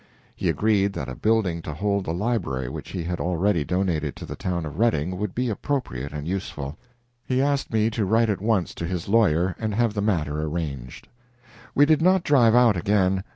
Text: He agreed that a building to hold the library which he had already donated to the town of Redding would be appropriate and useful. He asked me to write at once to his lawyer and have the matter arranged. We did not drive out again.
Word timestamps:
He 0.35 0.49
agreed 0.49 0.93
that 0.93 1.07
a 1.09 1.13
building 1.15 1.61
to 1.61 1.75
hold 1.75 2.05
the 2.05 2.11
library 2.15 2.67
which 2.69 2.89
he 2.89 3.03
had 3.03 3.19
already 3.19 3.63
donated 3.63 4.15
to 4.15 4.25
the 4.25 4.35
town 4.35 4.65
of 4.65 4.79
Redding 4.79 5.15
would 5.19 5.35
be 5.35 5.47
appropriate 5.47 6.11
and 6.11 6.27
useful. 6.27 6.75
He 7.23 7.39
asked 7.39 7.71
me 7.71 7.91
to 7.91 8.03
write 8.03 8.31
at 8.31 8.41
once 8.41 8.73
to 8.73 8.87
his 8.87 9.07
lawyer 9.07 9.55
and 9.59 9.75
have 9.75 9.93
the 9.93 10.01
matter 10.01 10.41
arranged. 10.41 11.07
We 11.75 11.85
did 11.85 12.01
not 12.01 12.23
drive 12.23 12.55
out 12.55 12.75
again. 12.75 13.23